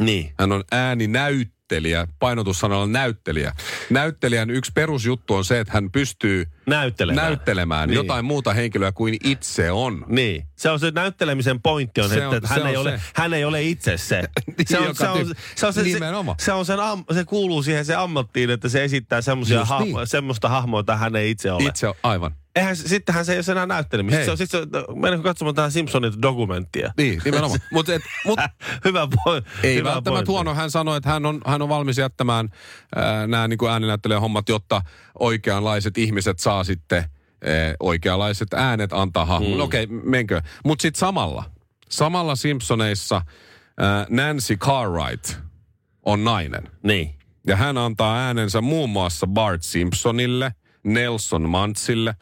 Niin. 0.00 0.32
Hän 0.38 0.52
on 0.52 0.64
ääninäyttelijä, 1.72 2.06
painotussanalla 2.18 2.86
näyttelijä. 2.86 3.52
Näyttelijän 3.90 4.50
yksi 4.50 4.72
perusjuttu 4.74 5.34
on 5.34 5.44
se, 5.44 5.60
että 5.60 5.72
hän 5.72 5.90
pystyy 5.90 6.46
Näyttelemään. 6.66 7.26
näyttelemään 7.26 7.88
Niin. 7.88 7.96
jotain 7.96 8.24
muuta 8.24 8.52
henkilöä 8.54 8.92
kuin 8.92 9.16
itse 9.24 9.70
on. 9.72 10.04
Niin. 10.08 10.44
Se 10.56 10.70
on 10.70 10.80
se 10.80 10.90
näyttelemisen 10.90 11.62
pointti 11.62 12.00
on, 12.00 12.08
Se 12.08 12.14
että, 12.14 12.28
on- 12.28 12.36
että 12.36 12.48
se 12.48 12.54
hän, 12.54 12.62
on 12.62 12.68
ei 12.68 12.76
ole, 12.76 12.90
se. 12.90 13.02
hän 13.14 13.34
ei 13.34 13.44
ole 13.44 13.62
itse 13.62 13.96
se. 13.96 14.22
Niin, 14.58 14.66
se, 14.68 14.78
on, 14.78 14.94
se, 14.94 15.08
on, 15.08 15.26
se, 15.56 15.66
on 15.66 15.72
se, 15.72 15.80
se, 15.82 15.86
Nimenomaan. 15.88 16.36
se, 16.40 16.52
on 16.52 16.66
sen 16.66 16.80
am, 16.80 17.04
se 17.14 17.24
kuuluu 17.24 17.62
siihen 17.62 17.84
se 17.84 17.94
ammattiin, 17.94 18.50
että 18.50 18.68
se 18.68 18.84
esittää 18.84 19.20
semmosia 19.20 19.58
Just 19.58 19.70
ha, 19.70 19.80
niin. 19.80 19.96
semmoista 20.06 20.48
hahmoa, 20.48 20.78
jota 20.80 20.96
hän 20.96 21.16
ei 21.16 21.30
itse 21.30 21.52
ole. 21.52 21.64
Itse 21.68 21.88
on, 21.88 21.94
aivan. 22.02 22.34
Eihän, 22.58 22.76
se- 22.76 22.88
sittenhän 22.88 23.24
se 23.24 23.32
ei 23.32 23.38
ole 23.38 23.52
enää 23.52 23.66
näyttelemistä. 23.66 24.24
Se 24.24 24.30
on, 24.30 24.38
sit 24.38 24.50
se, 24.50 24.58
mennäänkö 24.94 25.28
katsomaan 25.28 25.54
tähän 25.54 25.72
Simpsonit 25.72 26.14
dokumenttia? 26.22 26.92
Niin, 26.96 27.22
nimenomaan. 27.24 27.60
Mutta 27.72 27.92
mut, 28.26 28.40
hyvä 28.84 29.08
point. 29.24 29.46
Ei 29.62 29.76
hyvä 29.76 29.88
välttämättä 29.88 30.10
pointti. 30.10 30.32
huono. 30.32 30.54
Hän 30.54 30.70
sanoi, 30.70 30.96
että 30.96 31.10
hän 31.10 31.26
on, 31.26 31.40
hän 31.46 31.62
on 31.62 31.68
valmis 31.68 31.98
jättämään 31.98 32.48
nämä 33.26 33.48
niin 33.48 33.58
ääninäyttelijän 33.70 34.20
hommat, 34.20 34.48
jotta 34.48 34.82
oikeanlaiset 35.18 35.98
ihmiset 35.98 36.38
saa 36.38 36.64
sitten 36.64 37.04
ää, 37.44 37.74
oikeanlaiset 37.80 38.54
äänet 38.54 38.92
antaa 38.92 39.24
hahmolle. 39.24 39.56
Mm. 39.56 39.62
Okei, 39.62 39.84
okay, 39.84 39.96
menkö. 40.04 40.40
Mutta 40.64 40.82
sitten 40.82 40.98
samalla, 41.00 41.44
samalla 41.90 42.36
Simpsoneissa 42.36 43.22
ää, 43.78 44.06
Nancy 44.10 44.56
Cartwright 44.56 45.36
on 46.02 46.24
nainen. 46.24 46.70
Niin. 46.82 47.14
Ja 47.46 47.56
hän 47.56 47.78
antaa 47.78 48.18
äänensä 48.18 48.60
muun 48.60 48.90
muassa 48.90 49.26
Bart 49.26 49.62
Simpsonille, 49.62 50.52
Nelson 50.84 51.48
Mantsille, 51.48 52.14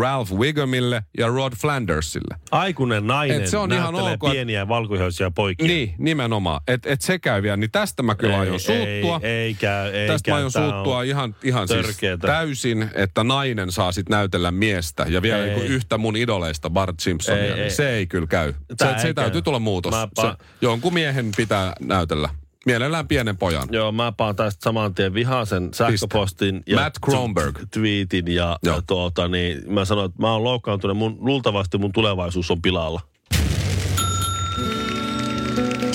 Ralph 0.00 0.32
Wiggumille 0.32 1.02
ja 1.18 1.26
Rod 1.26 1.52
Flandersille. 1.56 2.36
Aikuinen 2.50 3.06
nainen 3.06 3.40
Et 3.42 3.46
se 3.48 3.56
on 3.58 3.72
ihan 3.72 3.94
ok, 3.94 4.10
et- 4.24 4.30
pieniä 4.32 4.68
valkoihoisia 4.68 5.30
poikia. 5.30 5.66
Niin, 5.66 5.94
nimenomaan. 5.98 6.60
Että 6.68 6.90
et 6.92 7.00
se 7.00 7.18
käy 7.18 7.42
vielä, 7.42 7.56
niin 7.56 7.70
tästä 7.70 8.02
mä 8.02 8.14
kyllä 8.14 8.38
aion 8.38 8.60
suuttua. 8.60 9.20
Ei, 9.22 9.30
ei 9.30 9.54
käy, 9.54 9.90
ei 9.94 10.06
Tästä 10.08 10.24
käy. 10.26 10.32
mä 10.32 10.36
aion 10.36 10.50
suuttua 10.52 11.02
ihan, 11.02 11.36
ihan 11.44 11.68
siis 11.68 11.98
täysin, 12.20 12.90
että 12.94 13.24
nainen 13.24 13.72
saa 13.72 13.92
sit 13.92 14.08
näytellä 14.08 14.50
miestä. 14.50 15.06
Ja 15.08 15.22
vielä 15.22 15.44
Ei. 15.44 15.54
niin 15.54 15.66
yhtä 15.66 15.98
mun 15.98 16.16
idoleista 16.16 16.70
Bart 16.70 17.00
Simpsonia. 17.00 17.42
Ei, 17.44 17.50
niin 17.52 17.62
ei. 17.64 17.70
se 17.70 17.90
ei 17.90 18.06
kyllä 18.06 18.26
käy. 18.26 18.52
Tää 18.76 18.88
Se, 18.88 18.94
ei 18.94 19.00
se 19.02 19.14
täytyy 19.14 19.32
käy. 19.40 19.42
tulla 19.42 19.58
muutos. 19.58 19.92
Mä 19.92 20.08
Se, 20.20 20.26
pa- 20.28 20.36
jonkun 20.60 20.94
miehen 20.94 21.30
pitää 21.36 21.72
näytellä. 21.80 22.28
Mielellään 22.66 23.08
pienen 23.08 23.36
pojan. 23.36 23.68
Joo, 23.70 23.92
mä 23.92 24.12
paan 24.12 24.36
tästä 24.36 24.64
saman 24.64 24.94
tien 24.94 25.14
vihaisen 25.14 25.74
sähköpostin 25.74 26.62
ja 26.66 26.80
Matt 26.80 26.96
Kronberg. 27.04 27.58
tweetin 27.70 28.34
ja, 28.34 28.58
Joo. 28.62 28.76
ja 28.76 28.82
tuota, 28.86 29.28
niin 29.28 29.72
mä 29.72 29.84
sanoin, 29.84 30.10
että 30.10 30.22
mä 30.22 30.32
oon 30.32 30.44
loukkaantunut, 30.44 30.96
mun, 30.96 31.16
luultavasti 31.20 31.78
mun 31.78 31.92
tulevaisuus 31.92 32.50
on 32.50 32.62
pilalla. 32.62 33.00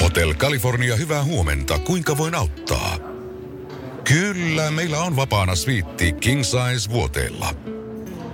Hotel 0.01 0.33
California, 0.33 0.95
hyvää 0.95 1.23
huomenta. 1.23 1.79
Kuinka 1.79 2.17
voin 2.17 2.35
auttaa? 2.35 2.97
Kyllä, 4.03 4.71
meillä 4.71 4.99
on 4.99 5.15
vapaana 5.15 5.55
sviitti 5.55 6.13
King 6.13 6.43
Size 6.43 6.89
vuoteella. 6.89 7.53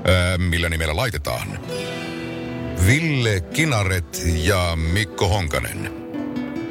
Ää, 0.07 0.37
millä 0.37 0.69
nimellä 0.69 0.95
laitetaan? 0.95 1.59
Ville 2.87 3.41
Kinaret 3.41 4.21
ja 4.43 4.75
Mikko 4.75 5.27
Honkanen. 5.27 6.04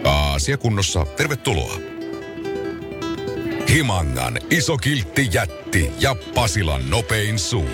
Aasia 0.04 0.58
kunnossa, 0.58 1.04
tervetuloa. 1.16 1.74
Himangan 3.68 4.38
iso 4.50 4.76
kiltti 4.76 5.28
jätti 5.32 5.90
ja 6.00 6.16
Pasilan 6.34 6.90
nopein 6.90 7.38
suu. 7.38 7.68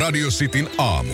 Radio 0.00 0.28
Cityn 0.28 0.68
aamu. 0.78 1.12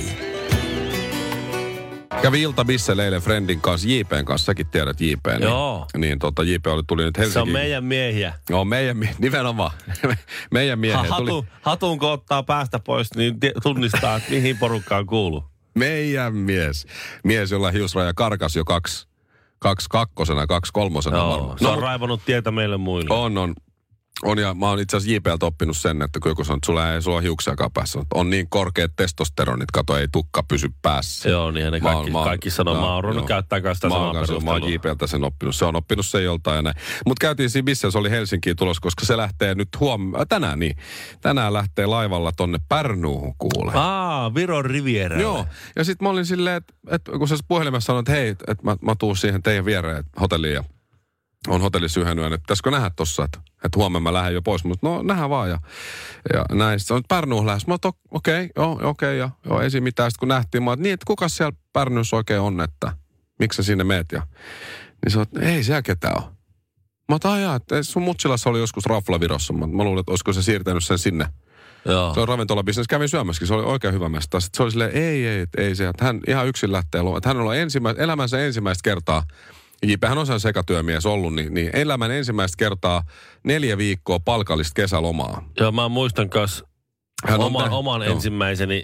Kävi 2.22 2.42
ilta 2.42 2.64
Bissel 2.64 2.98
eilen 2.98 3.22
Friendin 3.22 3.60
kanssa, 3.60 3.88
JPn 3.88 4.24
kanssa, 4.24 4.44
säkin 4.46 4.66
tiedät 4.66 5.00
JP. 5.00 5.26
Niin, 5.26 5.42
Joo. 5.42 5.86
Niin 5.96 6.18
tota, 6.18 6.42
JP 6.42 6.66
oli, 6.66 6.82
tuli 6.86 7.04
nyt 7.04 7.14
Se 7.14 7.20
on 7.20 7.24
Helsinkiin. 7.26 7.52
meidän 7.52 7.84
miehiä. 7.84 8.34
Joo, 8.50 8.64
meidän, 8.64 8.96
mie- 8.96 9.14
nimenomaan. 9.18 9.70
meidän 10.50 10.78
miehiä. 10.78 10.98
Ha, 10.98 11.16
Tuli, 11.16 11.30
hatu, 11.30 11.46
hatun 11.62 11.98
kun 11.98 12.10
ottaa 12.10 12.42
päästä 12.42 12.78
pois, 12.78 13.14
niin 13.14 13.34
tunnistaa, 13.62 14.16
että 14.16 14.30
mihin 14.30 14.58
porukkaan 14.58 15.06
kuuluu. 15.06 15.44
meidän 15.74 16.34
mies. 16.34 16.86
Mies, 17.24 17.50
jolla 17.50 17.70
hiusraja 17.70 18.14
karkas 18.14 18.56
jo 18.56 18.64
kaksi, 18.64 19.06
kaksi 19.60 19.86
kakkosena, 19.90 20.46
kaksi 20.46 20.72
kolmosena 20.72 21.16
Joo, 21.16 21.30
varmaan. 21.30 21.58
se 21.58 21.66
on 21.68 21.74
mut- 21.74 21.82
raivannut 21.82 22.20
tietä 22.26 22.50
meille 22.50 22.76
muille. 22.76 23.14
On, 23.14 23.38
on. 23.38 23.54
On 24.24 24.38
ja 24.38 24.54
mä 24.54 24.68
oon 24.68 24.80
itse 24.80 24.96
asiassa 24.96 25.14
JPLtä 25.14 25.46
oppinut 25.46 25.76
sen, 25.76 26.02
että 26.02 26.20
kun 26.20 26.30
joku 26.30 26.44
sanoo, 26.44 26.56
että 26.56 26.66
sulla 26.66 26.92
ei 26.92 27.02
sulla 27.02 27.16
on 27.16 27.22
hiuksiakaan 27.22 27.70
päässä, 27.72 28.00
että 28.00 28.18
on 28.18 28.30
niin 28.30 28.46
korkeat 28.50 28.90
testosteronit, 28.96 29.70
kato 29.70 29.96
ei 29.98 30.08
tukka 30.12 30.42
pysy 30.42 30.68
päässä. 30.82 31.28
Joo, 31.28 31.50
niin 31.50 31.72
ne 31.72 31.80
kaikki, 31.80 32.10
mä 32.10 32.18
oon- 32.18 32.28
kaikki 32.28 32.50
sanoo. 32.50 32.74
Mä 32.80 32.94
oon 32.94 33.04
ruvennut 33.04 33.26
käyttää 33.28 33.58
sitä 33.74 33.88
Mä 33.88 33.94
samaa 33.94 34.14
kanssa- 34.14 34.40
Mä 34.40 34.50
oon. 34.50 34.72
JPLtä 34.72 35.06
sen 35.06 35.24
oppinut. 35.24 35.54
Se 35.56 35.64
on 35.64 35.76
oppinut 35.76 36.06
sen 36.06 36.24
joltain 36.24 36.56
ja 36.56 36.62
näin. 36.62 36.76
Mutta 37.06 37.20
käytiin 37.26 37.50
siinä 37.50 37.64
missä 37.64 37.90
se 37.90 37.98
oli 37.98 38.10
Helsinkiin 38.10 38.56
tulos, 38.56 38.80
koska 38.80 39.06
se 39.06 39.16
lähtee 39.16 39.54
nyt 39.54 39.68
huom... 39.80 40.14
äh, 40.14 40.20
tänään 40.28 40.58
niin. 40.58 40.76
Tänään 41.20 41.52
lähtee 41.52 41.86
laivalla 41.86 42.32
tonne 42.36 42.58
Pärnuuhun 42.68 43.34
kuule. 43.38 43.72
Aa, 43.74 44.34
Viron 44.34 44.64
Riviera. 44.64 45.20
Joo, 45.20 45.46
ja 45.76 45.84
sitten 45.84 46.06
mä 46.06 46.10
olin 46.10 46.26
silleen, 46.26 46.56
että, 46.56 46.74
että 46.90 47.12
kun 47.12 47.28
sä 47.28 47.36
puhelimessa 47.48 47.86
sanoit, 47.86 48.08
että 48.08 48.20
hei, 48.20 48.28
että 48.28 48.54
mä, 48.62 48.76
mä 48.82 48.94
tuun 48.98 49.16
siihen 49.16 49.42
teidän 49.42 49.64
viereen 49.64 50.04
hotelliin 50.20 50.54
ja 50.54 50.64
on 51.48 51.60
hotellissa 51.60 52.00
yhden 52.00 52.18
yön, 52.18 52.32
että 52.32 52.42
pitäisikö 52.44 52.70
nähdä 52.70 52.90
tossa, 52.96 53.24
että, 53.24 53.38
että 53.64 53.78
huomenna 53.78 54.10
mä 54.10 54.12
lähden 54.12 54.34
jo 54.34 54.42
pois. 54.42 54.64
Mutta 54.64 54.86
no 54.86 55.02
nähdään 55.02 55.30
vaan 55.30 55.50
ja, 55.50 55.58
ja 56.34 56.44
näin. 56.52 56.80
Sitten 56.80 56.96
on 56.96 57.02
Pärnuun 57.08 57.46
lähes. 57.46 57.66
Mä 57.66 57.74
okei, 57.74 57.94
okay, 58.10 58.48
joo, 58.56 58.72
okei, 58.72 58.88
okay, 58.88 59.14
ja 59.14 59.30
joo, 59.46 59.60
ei 59.60 59.70
siinä 59.70 59.84
mitään. 59.84 60.10
Sitten 60.10 60.20
kun 60.20 60.28
nähtiin, 60.28 60.62
mä 60.62 60.70
oon, 60.70 60.78
että 60.78 60.82
niin, 60.82 60.94
että 60.94 61.06
kuka 61.06 61.28
siellä 61.28 61.56
Pärnuussa 61.72 62.16
oikein 62.16 62.40
on, 62.40 62.60
että 62.60 62.92
miksi 63.38 63.56
sä 63.56 63.62
sinne 63.62 63.84
meet? 63.84 64.06
Ja, 64.12 64.22
niin 65.06 65.18
on, 65.18 65.22
että 65.22 65.40
ei 65.40 65.64
siellä 65.64 65.82
ketään 65.82 66.22
ole. 66.22 66.32
Mä 67.08 67.18
oon, 67.24 67.56
että 67.56 67.78
että 67.78 67.82
sun 67.82 68.02
mutsilassa 68.02 68.50
oli 68.50 68.58
joskus 68.58 68.86
raflavirossa. 68.86 69.52
Mä, 69.52 69.66
mä 69.66 69.84
luulen, 69.84 70.00
että 70.00 70.12
olisiko 70.12 70.32
se 70.32 70.42
siirtänyt 70.42 70.84
sen 70.84 70.98
sinne 70.98 71.26
Joo. 71.84 72.14
se 72.14 72.20
on 72.20 72.28
ravintolabisnes. 72.28 72.88
Kävin 72.88 73.08
syömässäkin, 73.08 73.48
se 73.48 73.54
oli 73.54 73.64
oikein 73.64 73.94
hyvä 73.94 74.08
mesta. 74.08 74.40
Sitten 74.40 74.56
se 74.56 74.62
oli 74.62 74.70
silleen, 74.70 74.90
ei, 74.90 75.26
ei, 75.26 75.46
ei 75.56 75.74
se, 75.74 75.88
että 75.88 76.04
hän 76.04 76.20
ihan 76.28 76.46
yksin 76.46 76.72
lähtee 76.72 77.02
luo. 77.02 77.16
Että 77.16 77.28
hän 77.28 77.40
on 77.40 77.56
ensimmä, 77.56 77.94
elämänsä 77.98 78.38
ensimmäistä 78.38 78.90
kertaa, 78.90 79.22
JP, 79.86 80.04
hän 80.08 80.18
on 80.18 80.26
sen 80.26 80.40
sekatyömies 80.40 81.06
ollut, 81.06 81.34
niin, 81.34 81.54
niin 81.54 81.70
elämän 81.72 82.10
ensimmäistä 82.10 82.56
kertaa 82.56 83.02
neljä 83.44 83.78
viikkoa 83.78 84.20
palkallista 84.20 84.74
kesälomaa. 84.74 85.48
Joo, 85.60 85.72
mä 85.72 85.88
muistan 85.88 86.30
kas 86.30 86.64
Hän 87.28 87.40
oman, 87.40 87.64
tä- 87.64 87.70
oman 87.76 88.02
joo. 88.02 88.14
ensimmäiseni. 88.14 88.82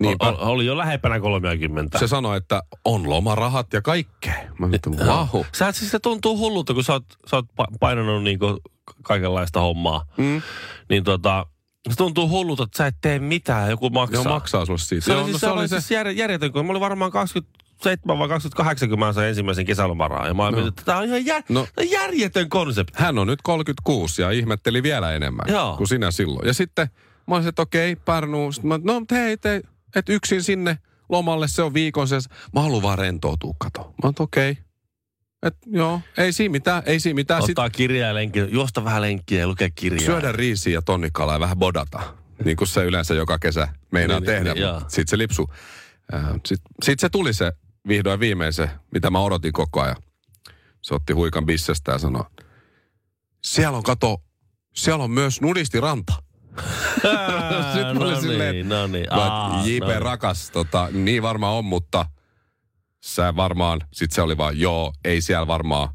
Niinpä. 0.00 0.28
Ol, 0.28 0.36
oli 0.38 0.66
jo 0.66 0.76
lähempänä 0.78 1.20
30. 1.20 1.98
Se 1.98 2.08
sanoi, 2.08 2.36
että 2.36 2.62
on 2.84 3.10
lomarahat 3.10 3.72
ja 3.72 3.82
kaikkea. 3.82 4.34
Mä 4.58 4.68
mietin, 4.68 5.06
vahu. 5.06 5.46
Sä 5.54 5.72
siis 5.72 5.90
se 5.90 5.98
tuntuu 5.98 6.38
hullulta, 6.38 6.74
kun 6.74 6.84
sä 6.84 6.92
oot, 6.92 7.04
sä 7.30 7.36
oot 7.36 7.44
pa- 7.62 7.76
painanut 7.80 8.22
niinku 8.22 8.60
kaikenlaista 9.02 9.60
hommaa. 9.60 10.04
Mm. 10.16 10.42
Niin 10.90 11.04
tota, 11.04 11.46
se 11.90 11.96
tuntuu 11.96 12.28
hullulta, 12.28 12.62
että 12.62 12.78
sä 12.78 12.86
et 12.86 12.96
tee 13.00 13.18
mitään, 13.18 13.70
joku 13.70 13.90
maksaa. 13.90 14.22
Joo, 14.22 14.32
maksaa 14.32 14.66
sulle 14.66 14.78
siitä. 14.78 15.04
Se 15.04 15.12
oli 15.12 15.20
Joo, 15.20 15.26
siis, 15.26 15.42
no 15.42 15.48
se 15.48 15.52
oli 15.52 15.68
siis 15.68 15.90
jär, 15.90 16.08
järjetön, 16.08 16.52
kun 16.52 16.66
mä 16.66 16.70
olin 16.70 16.80
varmaan 16.80 17.12
27 17.78 18.18
vai 18.18 18.28
28, 18.28 18.88
kun 18.88 18.98
mä 18.98 19.12
sain 19.12 19.28
ensimmäisen 19.28 19.66
kesälomaraa. 19.66 20.26
Ja 20.26 20.34
mä 20.34 20.50
no. 20.50 20.66
että 20.66 20.82
tää 20.84 20.98
on 20.98 21.04
ihan 21.04 21.26
jär, 21.26 21.42
No. 21.48 21.66
järjetön 21.90 22.48
konsepti. 22.48 22.92
hän 22.96 23.18
on 23.18 23.26
nyt 23.26 23.42
36 23.42 24.22
ja 24.22 24.30
ihmetteli 24.30 24.82
vielä 24.82 25.12
enemmän 25.14 25.46
Joo. 25.48 25.76
kuin 25.76 25.88
sinä 25.88 26.10
silloin. 26.10 26.46
Ja 26.46 26.54
sitten 26.54 26.88
mä 27.26 27.34
olisin, 27.34 27.48
että 27.48 27.62
okei, 27.62 27.96
Pärnu. 27.96 28.52
Sitten 28.52 28.68
mä, 28.68 28.78
no 28.84 29.02
hei, 29.10 29.36
te, 29.36 29.62
et 29.96 30.08
yksin 30.08 30.42
sinne 30.42 30.78
lomalle, 31.08 31.48
se 31.48 31.62
on 31.62 31.74
viikon 31.74 32.08
se. 32.08 32.16
Mä 32.54 32.60
haluan 32.62 32.82
vaan 32.82 32.98
rentoutua, 32.98 33.54
kato. 33.58 33.80
Mä 33.82 33.92
oon, 34.04 34.14
okei. 34.18 34.58
Et 35.42 35.56
joo, 35.66 36.00
ei 36.16 36.32
siinä 36.32 36.52
mitään, 36.52 36.82
ei 36.86 37.00
siinä 37.00 37.14
mitään. 37.14 37.42
Ottaa 37.44 37.70
kirjaa 37.70 38.08
ja 38.08 38.14
lenkkiä, 38.14 38.44
juosta 38.50 38.84
vähän 38.84 39.02
lenkkiä 39.02 39.40
ja 39.40 39.46
lukea 39.48 39.68
kirjaa. 39.74 40.06
syödä 40.06 40.32
riisiä 40.32 40.72
ja 40.74 40.82
tonnikalaa 40.82 41.34
ja 41.34 41.40
vähän 41.40 41.58
bodata. 41.58 42.00
Niin 42.44 42.56
kuin 42.56 42.68
se 42.68 42.84
yleensä 42.84 43.14
joka 43.14 43.38
kesä 43.38 43.68
meinaa 43.92 44.20
Niin, 44.20 44.26
tehdä. 44.26 44.54
niin, 44.54 44.66
mutta 44.66 44.80
joo. 44.82 44.88
Sitten 44.88 45.08
se 45.08 45.18
lipsu. 45.18 45.50
Sitten 46.46 46.72
sit 46.82 47.00
se 47.00 47.08
tuli 47.08 47.32
se 47.34 47.52
vihdoin 47.88 48.20
viimein 48.20 48.52
se, 48.52 48.70
mitä 48.92 49.10
mä 49.10 49.20
odotin 49.20 49.52
koko 49.52 49.80
ajan. 49.80 49.96
Se 50.82 50.94
otti 50.94 51.12
huikan 51.12 51.46
bissestä 51.46 51.92
ja 51.92 51.98
sanoi, 51.98 52.24
siellä 53.44 53.76
on 53.76 53.82
kato, 53.82 54.22
siellä 54.74 55.04
on 55.04 55.10
myös 55.10 55.40
nudistiranta. 55.40 56.12
Ää, 57.04 57.72
Sitten 57.74 57.96
no 57.96 58.20
silleen, 58.20 58.54
niin, 58.54 58.68
no 58.68 58.86
niin. 58.86 59.12
Aa, 59.12 59.62
JP 59.66 59.82
no 59.82 59.88
niin. 59.88 60.02
rakas, 60.02 60.50
tota, 60.50 60.88
niin 60.92 61.22
varmaan 61.22 61.54
on, 61.54 61.64
mutta 61.64 62.06
sä 63.04 63.36
varmaan, 63.36 63.80
sit 63.92 64.12
se 64.12 64.22
oli 64.22 64.36
vaan, 64.36 64.60
joo, 64.60 64.92
ei 65.04 65.20
siellä 65.20 65.46
varmaan 65.46 65.88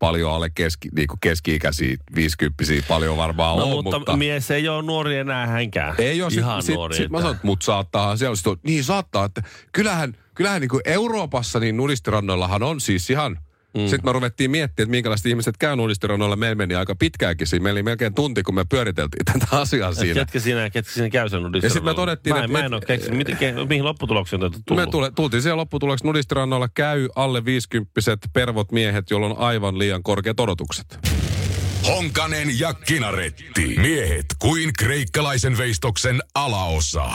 paljon 0.00 0.32
alle 0.32 0.50
keski, 0.54 0.88
niinku 0.96 1.16
keski-ikäisiä, 1.20 1.96
viisikymppisiä 2.14 2.82
paljon 2.88 3.16
varmaan 3.16 3.56
No 3.58 3.64
on, 3.64 3.70
mutta, 3.70 3.98
mutta... 3.98 4.16
mies 4.16 4.50
ei 4.50 4.68
ole 4.68 4.82
nuori 4.82 5.16
enää 5.16 5.46
hänkään. 5.46 5.94
Ei 5.98 6.22
ole, 6.22 6.30
sit, 6.30 6.38
Ihan 6.38 6.62
sit, 6.62 6.74
nuori. 6.74 6.96
sit, 6.96 7.10
mä 7.10 7.18
sanon, 7.18 7.34
että 7.34 7.46
mut 7.46 7.62
saattaa 7.62 8.16
siellä 8.16 8.36
sit, 8.36 8.46
on- 8.46 8.56
niin 8.62 8.84
saattaa, 8.84 9.24
että 9.24 9.42
kyllähän, 9.72 10.16
kyllähän 10.34 10.60
niin 10.60 10.68
kuin 10.68 10.82
Euroopassa 10.84 11.60
niin 11.60 11.76
nudistirannoillahan 11.76 12.62
on 12.62 12.80
siis 12.80 13.10
ihan, 13.10 13.38
mm. 13.74 13.80
sitten 13.80 14.00
me 14.04 14.12
ruvettiin 14.12 14.50
miettimään, 14.50 14.84
että 14.84 14.90
minkälaiset 14.90 15.26
ihmiset 15.26 15.56
käy 15.56 15.76
nudistirannoilla. 15.76 16.36
Meillä 16.36 16.54
meni 16.54 16.74
aika 16.74 16.94
pitkäänkin 16.94 17.46
siinä. 17.46 17.62
Meillä 17.62 17.78
oli 17.78 17.82
melkein 17.82 18.14
tunti, 18.14 18.42
kun 18.42 18.54
me 18.54 18.64
pyöriteltiin 18.64 19.24
tätä 19.24 19.46
asiaa 19.60 19.94
siinä. 19.94 20.14
Ketkä 20.14 20.40
siinä, 20.40 20.70
ketkä 20.70 20.92
siinä 20.92 21.10
käy 21.10 21.28
sen 21.28 21.42
Ja 21.62 21.70
sit 21.70 21.84
me 21.84 21.94
todettiin, 21.94 22.34
mä, 22.34 22.38
en- 22.38 22.44
että- 22.44 22.52
Mä 22.52 22.58
en 22.58 22.64
et- 22.66 22.72
ole 22.72 22.80
keksinyt, 22.86 23.18
miten, 23.18 23.36
ke- 23.36 23.66
mihin 23.68 23.84
lopputulokseen 23.84 24.44
on 24.44 24.52
tullut. 24.66 24.84
Me 24.84 24.90
tule, 24.90 25.10
tultiin 25.10 25.42
siellä 25.42 25.56
lopputuloksi 25.56 26.06
nudistirannoilla 26.06 26.68
käy 26.74 27.08
alle 27.16 27.44
50 27.44 28.28
pervot 28.32 28.72
miehet, 28.72 29.10
joilla 29.10 29.26
on 29.26 29.38
aivan 29.38 29.78
liian 29.78 30.02
korkeat 30.02 30.40
odotukset. 30.40 30.98
Honkanen 31.86 32.58
ja 32.58 32.74
Kinaretti. 32.74 33.74
Miehet 33.80 34.26
kuin 34.38 34.70
kreikkalaisen 34.78 35.58
veistoksen 35.58 36.20
alaosa. 36.34 37.10